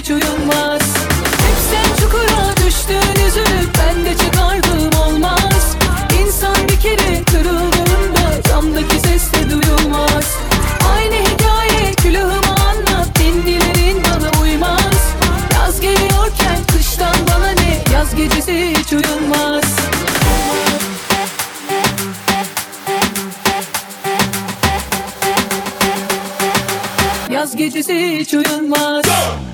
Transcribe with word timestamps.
hiç 0.00 0.10
uyulmaz 0.10 0.82
Hep 1.44 1.58
sen 1.70 1.96
çukura 2.00 2.56
düştün 2.66 3.24
üzülüp 3.26 3.70
ben 3.78 4.04
de 4.04 4.16
çıkardım 4.16 5.00
olmaz. 5.00 5.76
İnsan 6.22 6.56
bir 6.68 6.80
kere 6.80 7.24
kırıldığında 7.24 8.42
camdaki 8.48 9.00
ses 9.00 9.32
de 9.32 9.50
duyulmaz. 9.50 10.36
Aynı 10.94 11.14
hikaye 11.14 11.92
külahıma 12.02 12.54
anlat 12.70 13.08
dinlilerin 13.18 14.02
bana 14.04 14.42
uymaz. 14.42 15.12
Yaz 15.54 15.80
geliyorken 15.80 16.58
kıştan 16.72 17.16
bana 17.34 17.50
ne 17.50 17.92
yaz 17.94 18.14
gecesi 18.14 18.74
hiç 18.78 18.92
uyulmaz 18.92 19.64
Yaz 27.30 27.56
gecesi 27.56 28.18
hiç 28.18 28.34
uyulmaz 28.34 29.04
Go! 29.04 29.49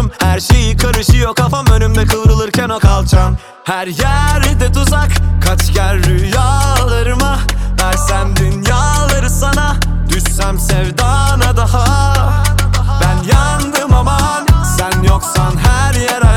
görüyorum 0.00 0.10
Her 0.18 0.40
şey 0.40 0.76
karışıyor. 0.76 1.34
Kafam 1.34 1.66
önümde 1.66 2.04
kıvrılırken 2.06 2.68
o 2.68 2.78
kalçam. 2.78 3.36
Her 3.64 3.86
yerde 3.86 4.72
tuzak. 4.72 5.10
Kaç 5.44 5.74
gel 5.74 6.04
rüyalarıma 6.04 7.38
Versem 7.82 8.36
dünyaları 8.36 9.30
sana. 9.30 9.76
Düşsem 10.08 10.58
sevdana 10.58 11.56
daha. 11.56 12.44
Ben 13.02 13.32
yandım 13.32 13.94
aman. 13.94 14.46
Sen 14.78 15.02
yoksan 15.02 15.52
her 15.56 15.94
yere 15.94 16.29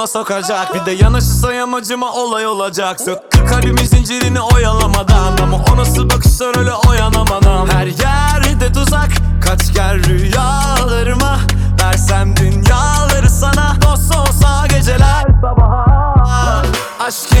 yola 0.00 0.06
sokacak. 0.06 0.74
Bir 0.74 0.86
de 0.86 0.90
yanaşırsa 0.90 1.52
yamacıma 1.52 2.12
olay 2.12 2.46
olacak 2.46 3.00
Sök 3.00 3.48
kalbimin 3.48 3.84
zincirini 3.84 4.40
oyalamadan 4.40 5.36
Ama 5.42 5.56
o 5.72 5.76
nasıl 5.76 6.10
bakışlar 6.10 6.58
öyle 6.58 6.72
oyanamadan. 6.74 7.68
Her 7.68 7.86
yerde 7.86 8.72
tuzak 8.72 9.08
Kaç 9.42 9.74
gel 9.74 10.04
rüyalarıma 10.04 11.38
Versem 11.82 12.36
dünyaları 12.36 13.28
sana. 13.30 13.76
Dost 13.82 14.16
olsa 14.16 14.66
geceler 14.66 15.26
sabaha. 15.40 16.62
Aşk 17.00 17.32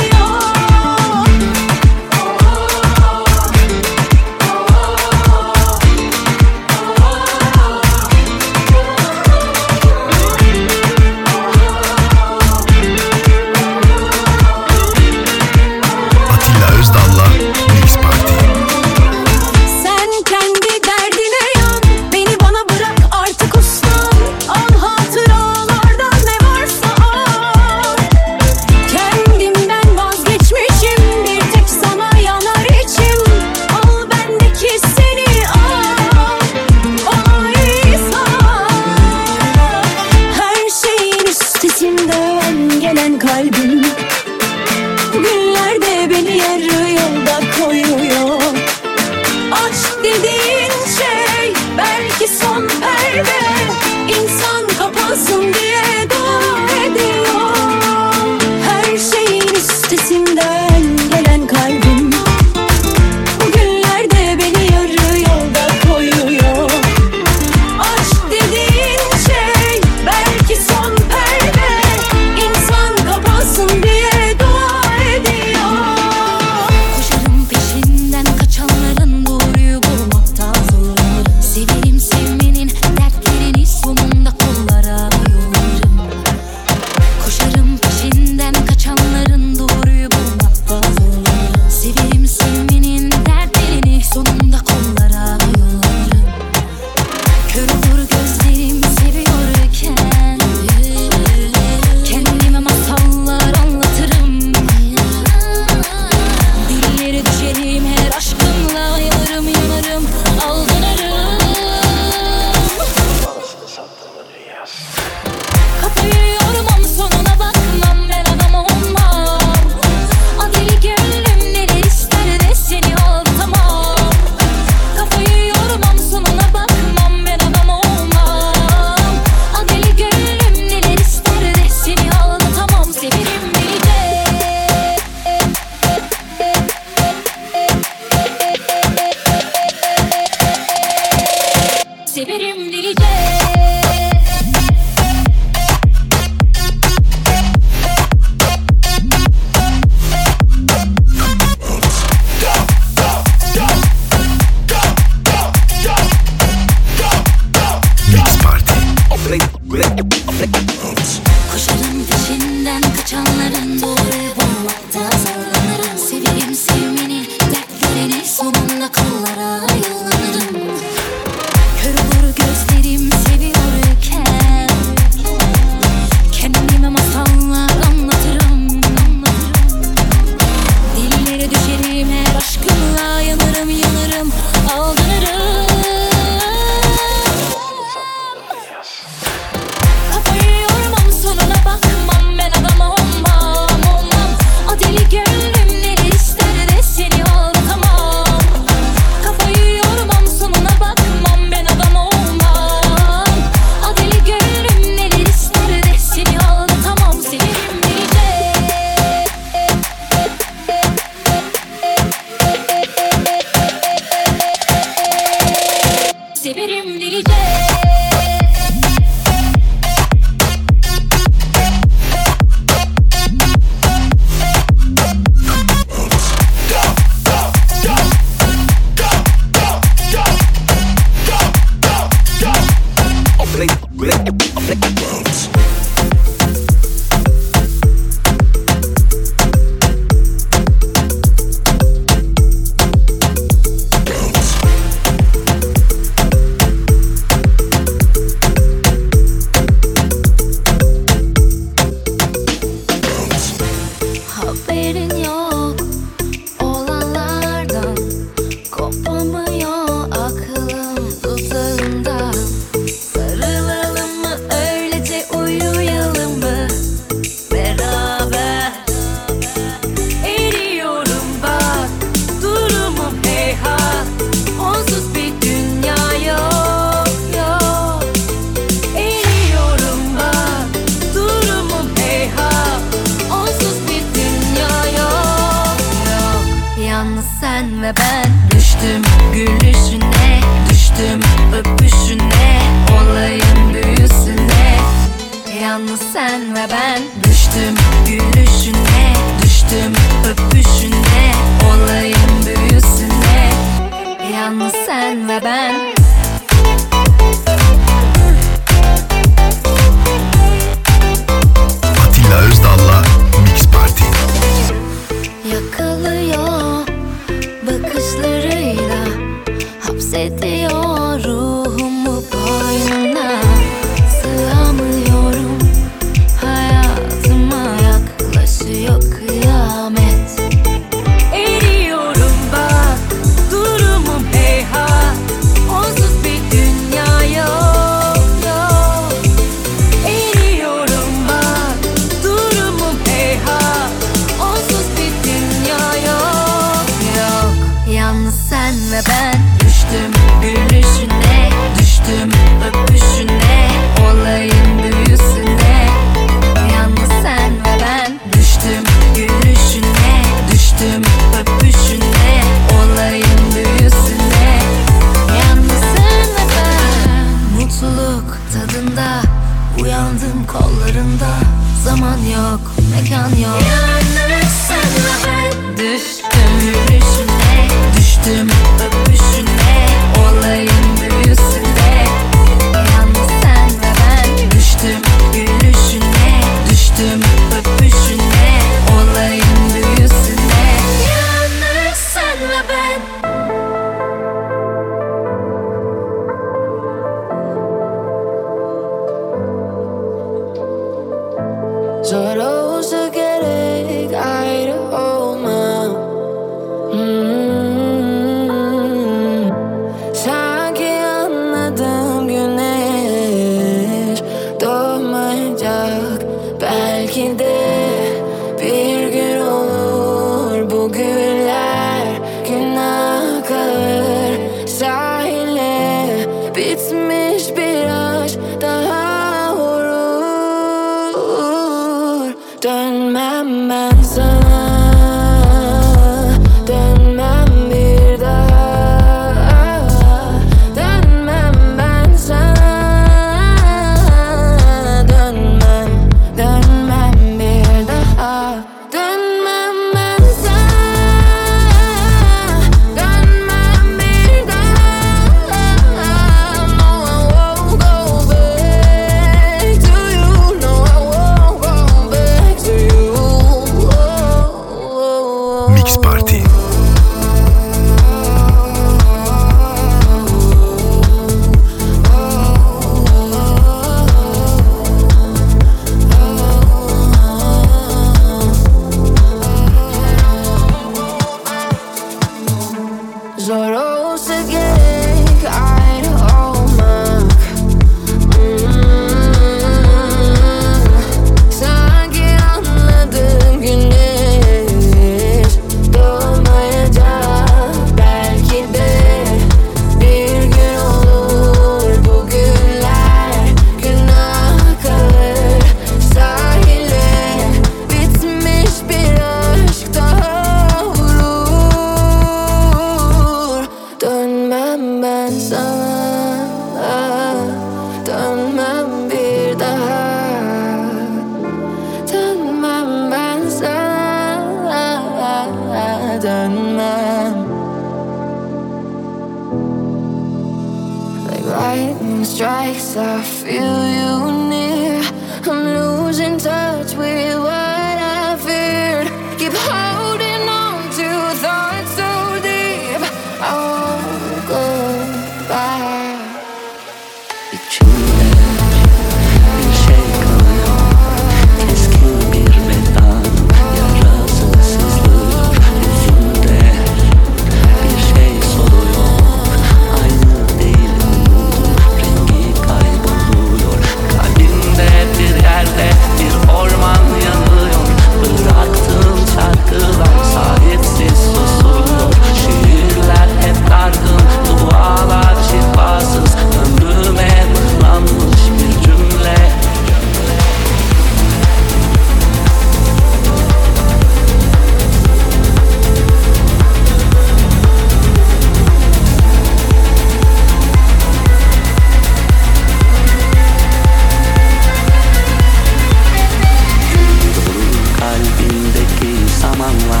yana 599.90 600.00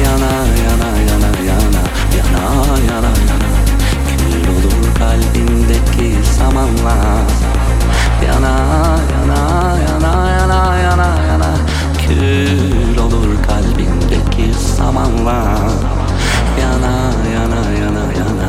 Yana 0.00 0.30
yana 0.66 0.88
yana 1.08 1.30
yana 1.48 1.82
yana 2.16 2.42
yana 2.88 3.12
yana 3.28 3.48
Kül 4.10 4.48
olur 4.54 4.86
kalbindeki 4.98 6.08
samanla 6.36 6.96
Yana 8.26 8.54
yana 9.12 9.40
yana 9.86 10.12
yana 10.36 10.60
yana 10.84 11.08
yana 11.28 11.50
Kül 12.02 12.98
olur 12.98 13.32
kalbindeki 13.48 14.46
samanla 14.76 15.38
Yana 16.60 16.94
yana 17.34 17.60
yana 17.80 18.04
yana 18.04 18.04
yana 18.18 18.48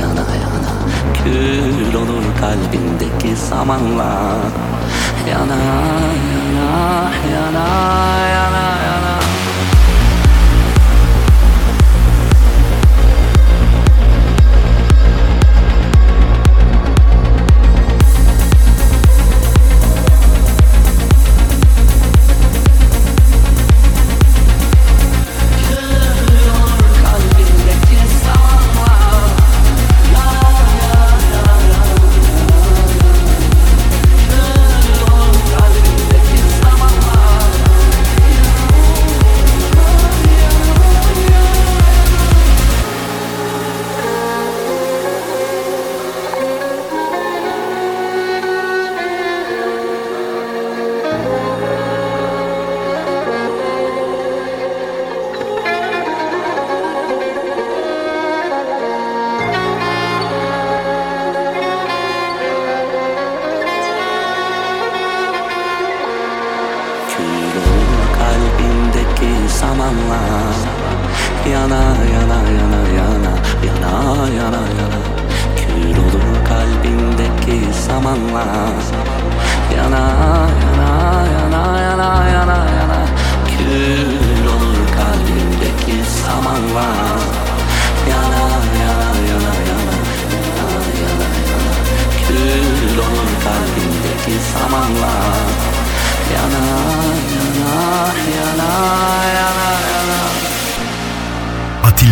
yana 0.00 0.24
yana 0.42 0.72
Kül 1.18 1.94
olur 1.96 2.26
kalbindeki 2.40 3.32
samanla 3.48 4.12
يا 5.26 5.38
نا 5.44 5.56
يا 5.56 6.50
نا 6.56 7.10
يا 7.34 7.50
نا 7.50 7.66
يا 8.34 8.50
نا 8.50 8.66
يا 8.86 8.96
نا 9.04 9.15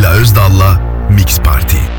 Atilla 0.05 0.21
Özdal'la 0.21 0.81
Mix 1.11 1.39
Party. 1.39 1.94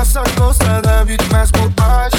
essa 0.00 0.22
coisa 0.36 0.82
da 0.82 1.04
vida 1.04 1.24
mais 1.32 1.50
bobagem 1.50 2.15